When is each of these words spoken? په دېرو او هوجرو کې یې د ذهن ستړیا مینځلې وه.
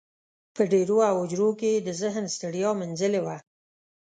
په 0.55 0.63
دېرو 0.71 0.97
او 1.09 1.15
هوجرو 1.21 1.49
کې 1.59 1.69
یې 1.73 1.79
د 1.87 1.89
ذهن 2.01 2.25
ستړیا 2.35 2.69
مینځلې 2.79 3.21
وه. 3.25 3.37